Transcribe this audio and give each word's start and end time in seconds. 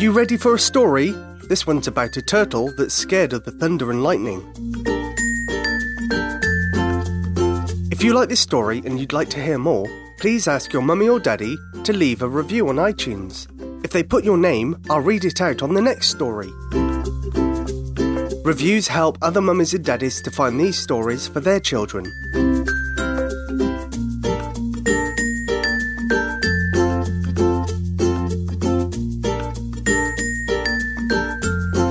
you 0.00 0.12
ready 0.12 0.36
for 0.36 0.54
a 0.54 0.58
story? 0.60 1.10
This 1.48 1.66
one's 1.66 1.88
about 1.88 2.16
a 2.16 2.22
turtle 2.22 2.72
that's 2.76 2.94
scared 2.94 3.32
of 3.32 3.44
the 3.44 3.50
thunder 3.50 3.90
and 3.90 4.02
lightning. 4.02 4.40
If 7.90 8.04
you 8.04 8.14
like 8.14 8.28
this 8.28 8.38
story 8.38 8.80
and 8.84 9.00
you'd 9.00 9.12
like 9.12 9.28
to 9.30 9.42
hear 9.42 9.58
more, 9.58 9.88
please 10.20 10.46
ask 10.46 10.72
your 10.72 10.82
mummy 10.82 11.08
or 11.08 11.18
daddy 11.18 11.56
to 11.82 11.92
leave 11.92 12.22
a 12.22 12.28
review 12.28 12.68
on 12.68 12.76
iTunes. 12.76 13.48
If 13.84 13.90
they 13.90 14.04
put 14.04 14.24
your 14.24 14.38
name, 14.38 14.80
I'll 14.88 15.00
read 15.00 15.24
it 15.24 15.40
out 15.40 15.62
on 15.62 15.74
the 15.74 15.82
next 15.82 16.10
story. 16.10 16.52
Reviews 18.44 18.86
help 18.86 19.18
other 19.20 19.40
mummies 19.40 19.74
and 19.74 19.84
daddies 19.84 20.22
to 20.22 20.30
find 20.30 20.60
these 20.60 20.78
stories 20.78 21.26
for 21.26 21.40
their 21.40 21.58
children. 21.58 22.04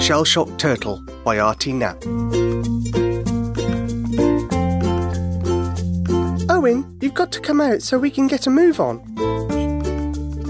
Shell 0.08 0.24
Shock 0.24 0.58
Turtle 0.58 1.02
by 1.26 1.38
Artie 1.38 1.74
Knapp. 1.74 2.02
Owen, 6.50 6.98
you've 7.02 7.14
got 7.14 7.34
to 7.34 7.42
come 7.42 7.60
out 7.60 7.82
so 7.82 8.00
we 8.00 8.10
can 8.10 8.28
get 8.28 8.48
a 8.48 8.50
move 8.50 8.80
on. 8.80 9.02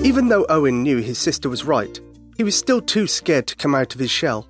Even 0.06 0.28
though 0.28 0.46
Owen 0.48 0.84
knew 0.84 0.98
his 0.98 1.18
sister 1.18 1.50
was 1.50 1.64
right, 1.64 2.00
he 2.38 2.44
was 2.44 2.56
still 2.56 2.80
too 2.80 3.08
scared 3.08 3.48
to 3.48 3.56
come 3.56 3.74
out 3.74 3.96
of 3.96 4.00
his 4.00 4.12
shell. 4.12 4.48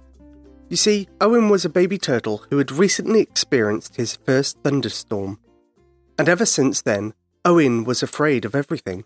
You 0.68 0.76
see, 0.76 1.08
Owen 1.22 1.48
was 1.48 1.64
a 1.64 1.70
baby 1.70 1.98
turtle 1.98 2.44
who 2.50 2.58
had 2.58 2.74
recently 2.74 3.22
experienced 3.22 3.96
his 3.96 4.18
first 4.18 4.58
thunderstorm. 4.62 5.40
And 6.20 6.28
ever 6.28 6.46
since 6.46 6.82
then, 6.82 7.14
Owen 7.46 7.86
was 7.86 8.04
afraid 8.04 8.44
of 8.44 8.56
everything. 8.56 9.06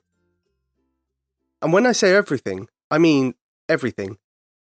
And 1.61 1.71
when 1.71 1.85
I 1.85 1.91
say 1.91 2.15
everything, 2.15 2.69
I 2.89 2.97
mean 2.97 3.35
everything 3.69 4.17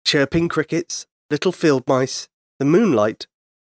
chirping 0.05 0.47
crickets, 0.47 1.07
little 1.29 1.51
field 1.51 1.83
mice, 1.87 2.27
the 2.59 2.65
moonlight, 2.65 3.27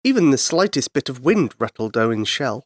even 0.04 0.32
the 0.32 0.38
slightest 0.38 0.94
bit 0.94 1.10
of 1.10 1.24
wind 1.24 1.54
rattled 1.60 1.98
Owen's 1.98 2.28
shell. 2.28 2.66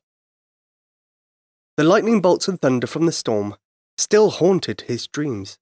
The 1.77 1.83
lightning 1.83 2.21
bolts 2.21 2.47
and 2.47 2.59
thunder 2.61 2.87
from 2.87 3.05
the 3.05 3.11
storm 3.11 3.55
still 3.97 4.29
haunted 4.29 4.81
his 4.81 5.07
dreams. 5.07 5.57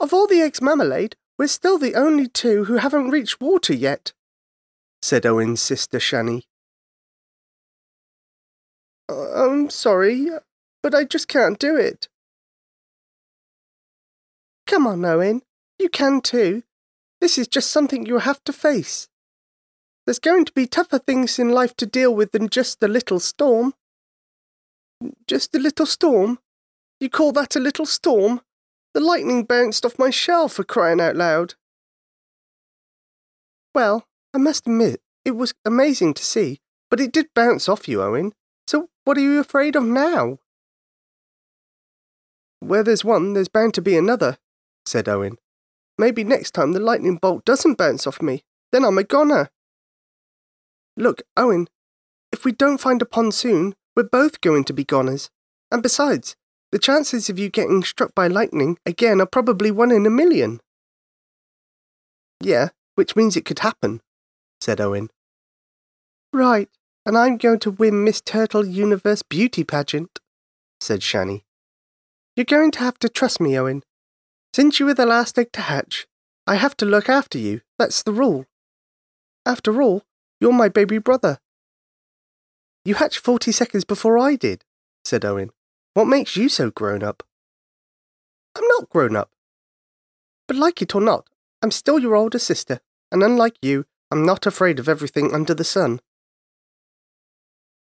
Of 0.00 0.12
all 0.12 0.26
the 0.26 0.40
eggs 0.40 0.60
marmalade, 0.60 1.16
we're 1.38 1.48
still 1.48 1.78
the 1.78 1.94
only 1.94 2.28
two 2.28 2.64
who 2.64 2.76
haven't 2.76 3.10
reached 3.10 3.40
water 3.40 3.74
yet, 3.74 4.12
said 5.02 5.26
Owen's 5.26 5.60
sister 5.60 5.98
Shani. 5.98 6.42
I'm 9.08 9.70
sorry, 9.70 10.28
but 10.82 10.94
I 10.94 11.04
just 11.04 11.28
can't 11.28 11.58
do 11.58 11.76
it. 11.76 12.08
Come 14.66 14.86
on, 14.86 15.04
Owen. 15.04 15.42
You 15.78 15.88
can 15.88 16.20
too. 16.20 16.62
This 17.20 17.38
is 17.38 17.48
just 17.48 17.70
something 17.70 18.06
you 18.06 18.18
have 18.18 18.42
to 18.44 18.52
face. 18.52 19.08
There's 20.06 20.18
going 20.18 20.44
to 20.44 20.52
be 20.52 20.66
tougher 20.66 20.98
things 20.98 21.38
in 21.38 21.48
life 21.48 21.74
to 21.76 21.86
deal 21.86 22.14
with 22.14 22.32
than 22.32 22.48
just 22.48 22.82
a 22.82 22.88
little 22.88 23.20
storm. 23.20 23.74
Just 25.26 25.54
a 25.54 25.58
little 25.58 25.86
storm? 25.86 26.38
You 27.00 27.08
call 27.08 27.32
that 27.32 27.56
a 27.56 27.60
little 27.60 27.86
storm? 27.86 28.40
The 28.92 29.00
lightning 29.00 29.44
bounced 29.44 29.84
off 29.84 29.98
my 29.98 30.10
shell 30.10 30.48
for 30.48 30.62
crying 30.62 31.00
out 31.00 31.16
loud. 31.16 31.54
Well, 33.74 34.06
I 34.32 34.38
must 34.38 34.66
admit, 34.66 35.00
it 35.24 35.32
was 35.32 35.54
amazing 35.64 36.14
to 36.14 36.24
see, 36.24 36.60
but 36.90 37.00
it 37.00 37.12
did 37.12 37.34
bounce 37.34 37.68
off 37.68 37.88
you, 37.88 38.02
Owen. 38.02 38.34
So 38.66 38.88
what 39.04 39.16
are 39.16 39.22
you 39.22 39.40
afraid 39.40 39.74
of 39.74 39.84
now? 39.84 40.38
Where 42.60 42.82
there's 42.82 43.04
one, 43.04 43.32
there's 43.32 43.48
bound 43.48 43.74
to 43.74 43.82
be 43.82 43.96
another, 43.96 44.38
said 44.86 45.08
Owen. 45.08 45.38
Maybe 45.98 46.24
next 46.24 46.52
time 46.52 46.72
the 46.72 46.80
lightning 46.80 47.16
bolt 47.16 47.44
doesn't 47.44 47.78
bounce 47.78 48.06
off 48.06 48.20
me. 48.20 48.42
Then 48.72 48.84
I'm 48.84 48.98
a 48.98 49.04
goner. 49.04 49.50
Look, 50.96 51.22
Owen, 51.36 51.68
if 52.32 52.44
we 52.44 52.52
don't 52.52 52.80
find 52.80 53.00
a 53.00 53.06
pond 53.06 53.34
soon, 53.34 53.74
we're 53.96 54.04
both 54.04 54.40
going 54.40 54.64
to 54.64 54.72
be 54.72 54.84
goners. 54.84 55.30
And 55.70 55.82
besides, 55.82 56.36
the 56.72 56.78
chances 56.78 57.30
of 57.30 57.38
you 57.38 57.48
getting 57.48 57.84
struck 57.84 58.14
by 58.14 58.26
lightning 58.26 58.78
again 58.84 59.20
are 59.20 59.26
probably 59.26 59.70
one 59.70 59.92
in 59.92 60.06
a 60.06 60.10
million. 60.10 60.60
Yeah, 62.40 62.70
which 62.96 63.14
means 63.16 63.36
it 63.36 63.44
could 63.44 63.60
happen, 63.60 64.00
said 64.60 64.80
Owen. 64.80 65.10
Right, 66.32 66.68
and 67.06 67.16
I'm 67.16 67.36
going 67.36 67.60
to 67.60 67.70
win 67.70 68.02
Miss 68.02 68.20
Turtle 68.20 68.66
Universe 68.66 69.22
Beauty 69.22 69.62
Pageant, 69.62 70.18
said 70.80 71.00
Shani. 71.00 71.42
You're 72.34 72.44
going 72.44 72.72
to 72.72 72.80
have 72.80 72.98
to 72.98 73.08
trust 73.08 73.40
me, 73.40 73.56
Owen. 73.56 73.84
Since 74.54 74.78
you 74.78 74.86
were 74.86 74.94
the 74.94 75.04
last 75.04 75.36
egg 75.36 75.50
to 75.54 75.62
hatch, 75.62 76.06
I 76.46 76.54
have 76.54 76.76
to 76.76 76.86
look 76.86 77.08
after 77.08 77.38
you. 77.38 77.62
That's 77.76 78.04
the 78.04 78.12
rule. 78.12 78.46
After 79.44 79.82
all, 79.82 80.04
you're 80.40 80.52
my 80.52 80.68
baby 80.68 80.98
brother. 80.98 81.40
You 82.84 82.94
hatched 82.94 83.18
40 83.18 83.50
seconds 83.50 83.84
before 83.84 84.16
I 84.16 84.36
did, 84.36 84.64
said 85.04 85.24
Owen. 85.24 85.50
What 85.94 86.04
makes 86.04 86.36
you 86.36 86.48
so 86.48 86.70
grown 86.70 87.02
up? 87.02 87.24
I'm 88.54 88.62
not 88.68 88.88
grown 88.90 89.16
up. 89.16 89.32
But 90.46 90.56
like 90.56 90.80
it 90.80 90.94
or 90.94 91.00
not, 91.00 91.28
I'm 91.60 91.72
still 91.72 91.98
your 91.98 92.14
older 92.14 92.38
sister, 92.38 92.78
and 93.10 93.24
unlike 93.24 93.56
you, 93.60 93.86
I'm 94.12 94.24
not 94.24 94.46
afraid 94.46 94.78
of 94.78 94.88
everything 94.88 95.34
under 95.34 95.54
the 95.54 95.64
sun. 95.64 95.98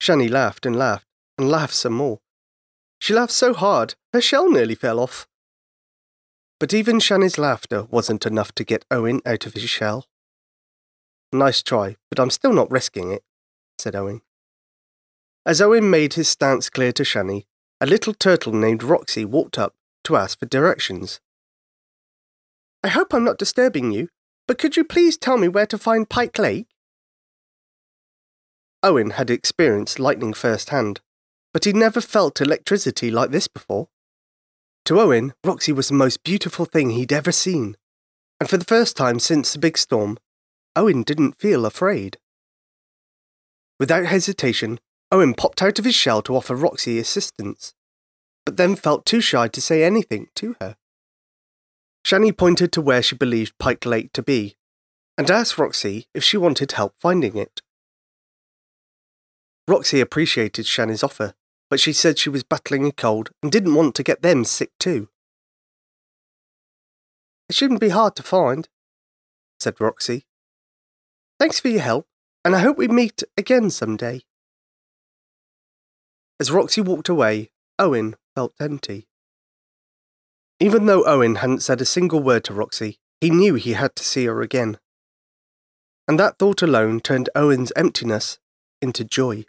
Shani 0.00 0.30
laughed 0.30 0.64
and 0.64 0.74
laughed, 0.74 1.06
and 1.36 1.50
laughed 1.50 1.74
some 1.74 1.92
more. 1.92 2.20
She 2.98 3.12
laughed 3.12 3.34
so 3.34 3.52
hard, 3.52 3.94
her 4.14 4.22
shell 4.22 4.50
nearly 4.50 4.74
fell 4.74 5.00
off. 5.00 5.28
But 6.62 6.72
even 6.72 7.00
Shani's 7.00 7.38
laughter 7.38 7.88
wasn't 7.90 8.24
enough 8.24 8.52
to 8.52 8.62
get 8.62 8.84
Owen 8.88 9.20
out 9.26 9.46
of 9.46 9.54
his 9.54 9.68
shell. 9.68 10.06
Nice 11.32 11.60
try, 11.60 11.96
but 12.08 12.20
I'm 12.20 12.30
still 12.30 12.52
not 12.52 12.70
risking 12.70 13.10
it, 13.10 13.24
said 13.78 13.96
Owen. 13.96 14.22
As 15.44 15.60
Owen 15.60 15.90
made 15.90 16.14
his 16.14 16.28
stance 16.28 16.70
clear 16.70 16.92
to 16.92 17.02
Shani, 17.02 17.46
a 17.80 17.86
little 17.86 18.14
turtle 18.14 18.52
named 18.52 18.84
Roxy 18.84 19.24
walked 19.24 19.58
up 19.58 19.74
to 20.04 20.14
ask 20.14 20.38
for 20.38 20.46
directions. 20.46 21.18
I 22.84 22.90
hope 22.90 23.12
I'm 23.12 23.24
not 23.24 23.38
disturbing 23.38 23.90
you, 23.90 24.06
but 24.46 24.58
could 24.58 24.76
you 24.76 24.84
please 24.84 25.16
tell 25.16 25.38
me 25.38 25.48
where 25.48 25.66
to 25.66 25.76
find 25.76 26.08
Pike 26.08 26.38
Lake? 26.38 26.68
Owen 28.84 29.10
had 29.10 29.30
experienced 29.30 29.98
lightning 29.98 30.32
firsthand, 30.32 31.00
but 31.52 31.64
he'd 31.64 31.74
never 31.74 32.00
felt 32.00 32.40
electricity 32.40 33.10
like 33.10 33.32
this 33.32 33.48
before. 33.48 33.88
To 34.86 34.98
Owen, 34.98 35.32
Roxy 35.44 35.72
was 35.72 35.88
the 35.88 35.94
most 35.94 36.24
beautiful 36.24 36.64
thing 36.64 36.90
he'd 36.90 37.12
ever 37.12 37.30
seen, 37.30 37.76
and 38.40 38.50
for 38.50 38.56
the 38.56 38.64
first 38.64 38.96
time 38.96 39.20
since 39.20 39.52
the 39.52 39.60
big 39.60 39.78
storm, 39.78 40.18
Owen 40.74 41.04
didn't 41.04 41.38
feel 41.38 41.64
afraid. 41.64 42.18
Without 43.78 44.06
hesitation, 44.06 44.80
Owen 45.12 45.34
popped 45.34 45.62
out 45.62 45.78
of 45.78 45.84
his 45.84 45.94
shell 45.94 46.20
to 46.22 46.34
offer 46.34 46.56
Roxy 46.56 46.98
assistance, 46.98 47.74
but 48.44 48.56
then 48.56 48.74
felt 48.74 49.06
too 49.06 49.20
shy 49.20 49.46
to 49.46 49.60
say 49.60 49.84
anything 49.84 50.28
to 50.34 50.56
her. 50.60 50.76
Shani 52.04 52.36
pointed 52.36 52.72
to 52.72 52.80
where 52.80 53.02
she 53.02 53.14
believed 53.14 53.58
Pike 53.58 53.86
Lake 53.86 54.12
to 54.14 54.22
be, 54.22 54.56
and 55.16 55.30
asked 55.30 55.58
Roxy 55.58 56.08
if 56.12 56.24
she 56.24 56.36
wanted 56.36 56.72
help 56.72 56.94
finding 56.98 57.36
it. 57.36 57.62
Roxy 59.68 60.00
appreciated 60.00 60.66
Shani's 60.66 61.04
offer 61.04 61.34
but 61.72 61.80
she 61.80 61.94
said 61.94 62.18
she 62.18 62.28
was 62.28 62.42
battling 62.42 62.84
a 62.84 62.92
cold 62.92 63.30
and 63.42 63.50
didn't 63.50 63.74
want 63.74 63.94
to 63.94 64.02
get 64.02 64.20
them 64.20 64.44
sick 64.44 64.72
too. 64.78 65.08
It 67.48 67.54
shouldn't 67.54 67.80
be 67.80 67.88
hard 67.88 68.14
to 68.16 68.22
find, 68.22 68.68
said 69.58 69.80
Roxy. 69.80 70.26
Thanks 71.40 71.60
for 71.60 71.68
your 71.68 71.80
help, 71.80 72.06
and 72.44 72.54
I 72.54 72.58
hope 72.58 72.76
we 72.76 72.88
meet 72.88 73.22
again 73.38 73.70
some 73.70 73.96
day. 73.96 74.20
As 76.38 76.50
Roxy 76.50 76.82
walked 76.82 77.08
away, 77.08 77.52
Owen 77.78 78.16
felt 78.34 78.52
empty. 78.60 79.08
Even 80.60 80.84
though 80.84 81.06
Owen 81.06 81.36
hadn't 81.36 81.62
said 81.62 81.80
a 81.80 81.86
single 81.86 82.22
word 82.22 82.44
to 82.44 82.52
Roxy, 82.52 82.98
he 83.18 83.30
knew 83.30 83.54
he 83.54 83.72
had 83.72 83.96
to 83.96 84.04
see 84.04 84.26
her 84.26 84.42
again. 84.42 84.76
And 86.06 86.20
that 86.20 86.38
thought 86.38 86.60
alone 86.60 87.00
turned 87.00 87.30
Owen's 87.34 87.72
emptiness 87.76 88.38
into 88.82 89.04
joy. 89.04 89.46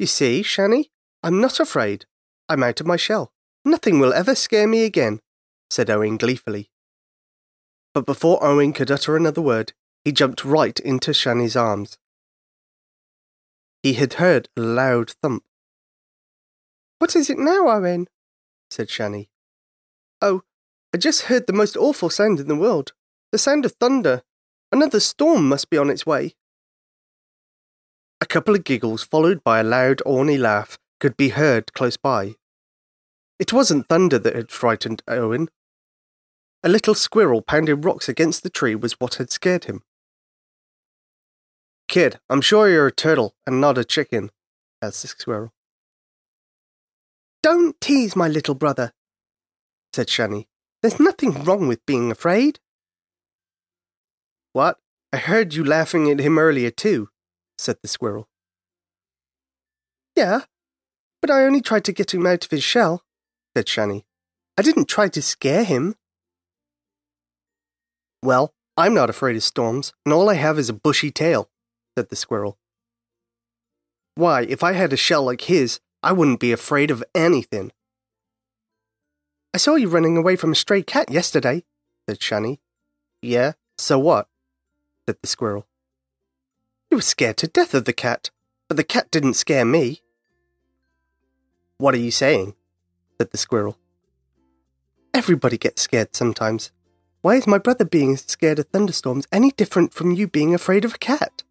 You 0.00 0.06
see, 0.06 0.40
Shani, 0.40 0.86
I'm 1.22 1.42
not 1.42 1.60
afraid. 1.60 2.06
I'm 2.48 2.62
out 2.62 2.80
of 2.80 2.86
my 2.86 2.96
shell. 2.96 3.34
Nothing 3.66 4.00
will 4.00 4.14
ever 4.14 4.34
scare 4.34 4.66
me 4.66 4.84
again, 4.84 5.20
said 5.68 5.90
Owen 5.90 6.16
gleefully. 6.16 6.70
But 7.92 8.06
before 8.06 8.42
Owen 8.42 8.72
could 8.72 8.90
utter 8.90 9.14
another 9.14 9.42
word, 9.42 9.74
he 10.02 10.10
jumped 10.10 10.42
right 10.42 10.80
into 10.80 11.10
Shani's 11.10 11.54
arms. 11.54 11.98
He 13.82 13.92
had 13.92 14.14
heard 14.14 14.48
a 14.56 14.62
loud 14.62 15.10
thump. 15.10 15.44
What 16.98 17.14
is 17.14 17.28
it 17.28 17.38
now, 17.38 17.68
Owen? 17.68 18.08
said 18.70 18.88
Shani. 18.88 19.28
Oh, 20.22 20.44
I 20.94 20.96
just 20.96 21.24
heard 21.24 21.46
the 21.46 21.52
most 21.52 21.76
awful 21.76 22.08
sound 22.08 22.40
in 22.40 22.48
the 22.48 22.56
world. 22.56 22.94
The 23.32 23.38
sound 23.38 23.66
of 23.66 23.72
thunder. 23.72 24.22
Another 24.72 24.98
storm 24.98 25.46
must 25.46 25.68
be 25.68 25.76
on 25.76 25.90
its 25.90 26.06
way. 26.06 26.36
A 28.20 28.26
couple 28.26 28.54
of 28.54 28.64
giggles, 28.64 29.02
followed 29.02 29.42
by 29.42 29.60
a 29.60 29.64
loud, 29.64 29.98
orny 30.06 30.38
laugh, 30.38 30.78
could 31.00 31.16
be 31.16 31.30
heard 31.30 31.72
close 31.72 31.96
by. 31.96 32.34
It 33.38 33.52
wasn't 33.52 33.88
thunder 33.88 34.18
that 34.18 34.36
had 34.36 34.50
frightened 34.50 35.02
Owen, 35.08 35.48
A 36.62 36.68
little 36.68 36.94
squirrel 36.94 37.40
pounding 37.40 37.80
rocks 37.80 38.08
against 38.08 38.42
the 38.42 38.50
tree 38.50 38.74
was 38.74 39.00
what 39.00 39.14
had 39.14 39.30
scared 39.30 39.64
him. 39.64 39.82
Kid, 41.88 42.20
I'm 42.28 42.42
sure 42.42 42.68
you're 42.68 42.86
a 42.86 42.92
turtle 42.92 43.34
and 43.46 43.60
not 43.60 43.78
a 43.78 43.84
chicken, 43.84 44.30
asked 44.82 45.02
the 45.02 45.08
squirrel. 45.08 45.52
Don't 47.42 47.80
tease 47.80 48.14
my 48.14 48.28
little 48.28 48.54
brother, 48.54 48.92
said 49.94 50.08
Shani. 50.08 50.46
There's 50.82 51.00
nothing 51.00 51.44
wrong 51.44 51.66
with 51.66 51.84
being 51.86 52.10
afraid. 52.10 52.60
What? 54.52 54.78
I 55.12 55.16
heard 55.16 55.54
you 55.54 55.64
laughing 55.64 56.10
at 56.10 56.20
him 56.20 56.38
earlier, 56.38 56.70
too, 56.70 57.08
said 57.60 57.76
the 57.82 57.88
squirrel. 57.88 58.28
Yeah, 60.16 60.40
but 61.20 61.30
I 61.30 61.44
only 61.44 61.60
tried 61.60 61.84
to 61.84 61.92
get 61.92 62.14
him 62.14 62.26
out 62.26 62.44
of 62.44 62.50
his 62.50 62.64
shell, 62.64 63.04
said 63.54 63.66
Shani. 63.66 64.04
I 64.58 64.62
didn't 64.62 64.88
try 64.88 65.08
to 65.08 65.22
scare 65.22 65.64
him. 65.64 65.94
Well, 68.22 68.54
I'm 68.76 68.94
not 68.94 69.10
afraid 69.10 69.36
of 69.36 69.42
storms, 69.42 69.92
and 70.04 70.12
all 70.12 70.28
I 70.28 70.34
have 70.34 70.58
is 70.58 70.68
a 70.68 70.74
bushy 70.74 71.10
tail, 71.10 71.50
said 71.96 72.08
the 72.08 72.16
squirrel. 72.16 72.58
Why, 74.14 74.42
if 74.42 74.62
I 74.62 74.72
had 74.72 74.92
a 74.92 74.96
shell 74.96 75.22
like 75.22 75.42
his, 75.42 75.80
I 76.02 76.12
wouldn't 76.12 76.40
be 76.40 76.52
afraid 76.52 76.90
of 76.90 77.04
anything. 77.14 77.72
I 79.54 79.58
saw 79.58 79.74
you 79.74 79.88
running 79.88 80.16
away 80.16 80.36
from 80.36 80.52
a 80.52 80.56
stray 80.56 80.82
cat 80.82 81.10
yesterday, 81.10 81.64
said 82.08 82.20
Shani. 82.20 82.58
Yeah, 83.22 83.52
so 83.76 83.98
what? 83.98 84.28
said 85.06 85.18
the 85.20 85.28
squirrel. 85.28 85.66
You 86.90 86.96
were 86.96 87.02
scared 87.02 87.36
to 87.38 87.46
death 87.46 87.72
of 87.72 87.84
the 87.84 87.92
cat, 87.92 88.30
but 88.66 88.76
the 88.76 88.84
cat 88.84 89.10
didn't 89.10 89.34
scare 89.34 89.64
me. 89.64 90.02
What 91.78 91.94
are 91.94 91.98
you 91.98 92.10
saying? 92.10 92.54
said 93.16 93.30
the 93.30 93.38
squirrel. 93.38 93.78
Everybody 95.14 95.56
gets 95.56 95.82
scared 95.82 96.16
sometimes. 96.16 96.72
Why 97.22 97.36
is 97.36 97.46
my 97.46 97.58
brother 97.58 97.84
being 97.84 98.16
scared 98.16 98.58
of 98.58 98.66
thunderstorms 98.66 99.26
any 99.30 99.50
different 99.52 99.92
from 99.92 100.10
you 100.10 100.26
being 100.26 100.54
afraid 100.54 100.84
of 100.84 100.94
a 100.94 100.98
cat? 100.98 101.42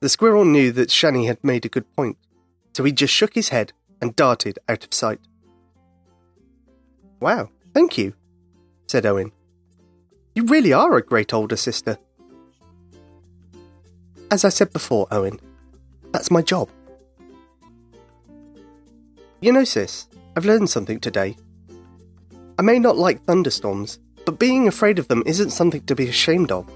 The 0.00 0.08
squirrel 0.08 0.44
knew 0.44 0.72
that 0.72 0.88
Shani 0.88 1.26
had 1.26 1.42
made 1.44 1.64
a 1.64 1.68
good 1.68 1.94
point, 1.94 2.16
so 2.74 2.84
he 2.84 2.92
just 2.92 3.12
shook 3.12 3.34
his 3.34 3.50
head 3.50 3.72
and 4.00 4.16
darted 4.16 4.58
out 4.68 4.84
of 4.84 4.94
sight. 4.94 5.20
Wow, 7.20 7.50
thank 7.74 7.98
you, 7.98 8.14
said 8.86 9.06
Owen. 9.06 9.32
You 10.34 10.44
really 10.44 10.72
are 10.72 10.96
a 10.96 11.02
great 11.02 11.34
older 11.34 11.56
sister. 11.56 11.98
As 14.30 14.44
I 14.44 14.50
said 14.50 14.72
before, 14.72 15.06
Owen, 15.10 15.40
that's 16.12 16.30
my 16.30 16.42
job. 16.42 16.68
You 19.40 19.52
know, 19.52 19.64
sis, 19.64 20.08
I've 20.36 20.44
learned 20.44 20.68
something 20.68 21.00
today. 21.00 21.36
I 22.58 22.62
may 22.62 22.78
not 22.78 22.98
like 22.98 23.24
thunderstorms, 23.24 23.98
but 24.26 24.38
being 24.38 24.68
afraid 24.68 24.98
of 24.98 25.08
them 25.08 25.22
isn't 25.24 25.50
something 25.50 25.82
to 25.86 25.94
be 25.94 26.08
ashamed 26.08 26.52
of. 26.52 26.68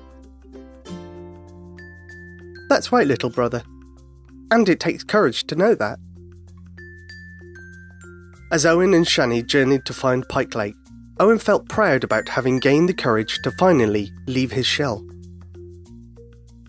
That's 2.69 2.91
right, 2.91 3.07
little 3.07 3.31
brother. 3.31 3.63
And 4.51 4.69
it 4.69 4.81
takes 4.81 5.05
courage 5.05 5.47
to 5.49 5.57
know 5.57 5.75
that. 5.75 5.99
As 8.51 8.65
Owen 8.65 8.95
and 8.95 9.07
Shani 9.07 9.47
journeyed 9.47 9.85
to 9.87 9.93
find 9.93 10.29
Pike 10.29 10.55
Lake, 10.55 10.77
Owen 11.21 11.39
felt 11.39 11.69
proud 11.69 12.05
about 12.05 12.29
having 12.29 12.59
gained 12.59 12.89
the 12.89 12.95
courage 12.95 13.39
to 13.43 13.51
finally 13.53 14.11
leave 14.27 14.53
his 14.53 14.67
shell. 14.67 15.05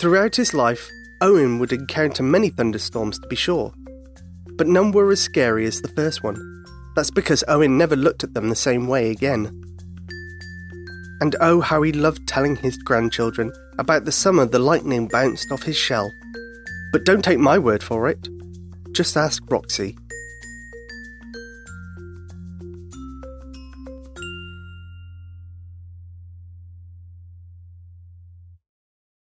Throughout 0.03 0.35
his 0.35 0.53
life, 0.53 0.91
Owen 1.21 1.59
would 1.59 1.71
encounter 1.71 2.23
many 2.23 2.49
thunderstorms 2.49 3.17
to 3.19 3.27
be 3.29 3.37
sure, 3.37 3.73
but 4.57 4.67
none 4.67 4.91
were 4.91 5.09
as 5.13 5.21
scary 5.21 5.65
as 5.65 5.81
the 5.81 5.87
first 5.87 6.21
one. 6.21 6.65
That's 6.93 7.09
because 7.09 7.41
Owen 7.47 7.77
never 7.77 7.95
looked 7.95 8.21
at 8.21 8.33
them 8.33 8.49
the 8.49 8.55
same 8.57 8.89
way 8.89 9.11
again. 9.11 9.45
And 11.21 11.37
oh, 11.39 11.61
how 11.61 11.83
he 11.83 11.93
loved 11.93 12.27
telling 12.27 12.57
his 12.57 12.75
grandchildren 12.79 13.53
about 13.79 14.03
the 14.03 14.11
summer 14.11 14.45
the 14.45 14.59
lightning 14.59 15.07
bounced 15.07 15.53
off 15.53 15.63
his 15.63 15.77
shell. 15.77 16.11
But 16.91 17.05
don't 17.05 17.23
take 17.23 17.39
my 17.39 17.57
word 17.57 17.81
for 17.81 18.09
it. 18.09 18.27
Just 18.91 19.15
ask 19.15 19.41
Roxy. 19.49 19.95